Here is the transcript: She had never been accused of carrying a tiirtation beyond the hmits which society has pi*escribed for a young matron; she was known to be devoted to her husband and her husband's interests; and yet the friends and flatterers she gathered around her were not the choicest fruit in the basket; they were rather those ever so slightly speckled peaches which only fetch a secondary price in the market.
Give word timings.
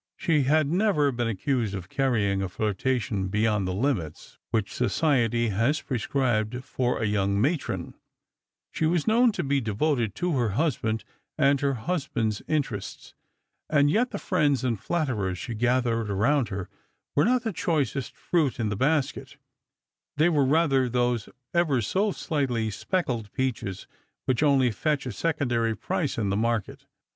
She 0.17 0.45
had 0.45 0.65
never 0.71 1.11
been 1.11 1.27
accused 1.27 1.75
of 1.75 1.87
carrying 1.87 2.41
a 2.41 2.49
tiirtation 2.49 3.29
beyond 3.29 3.67
the 3.67 3.75
hmits 3.75 4.39
which 4.49 4.73
society 4.73 5.49
has 5.49 5.79
pi*escribed 5.79 6.63
for 6.63 6.97
a 6.99 7.05
young 7.05 7.39
matron; 7.39 7.93
she 8.71 8.87
was 8.87 9.05
known 9.05 9.31
to 9.33 9.43
be 9.43 9.61
devoted 9.61 10.15
to 10.15 10.35
her 10.39 10.49
husband 10.57 11.03
and 11.37 11.61
her 11.61 11.75
husband's 11.75 12.41
interests; 12.47 13.13
and 13.69 13.91
yet 13.91 14.09
the 14.09 14.17
friends 14.17 14.63
and 14.63 14.79
flatterers 14.79 15.37
she 15.37 15.53
gathered 15.53 16.09
around 16.09 16.49
her 16.49 16.67
were 17.15 17.23
not 17.25 17.43
the 17.43 17.53
choicest 17.53 18.15
fruit 18.17 18.59
in 18.59 18.69
the 18.69 18.75
basket; 18.75 19.37
they 20.17 20.29
were 20.29 20.45
rather 20.45 20.89
those 20.89 21.29
ever 21.53 21.79
so 21.79 22.11
slightly 22.11 22.71
speckled 22.71 23.31
peaches 23.33 23.85
which 24.25 24.41
only 24.41 24.71
fetch 24.71 25.05
a 25.05 25.11
secondary 25.11 25.77
price 25.77 26.17
in 26.17 26.31
the 26.31 26.35
market. 26.35 26.87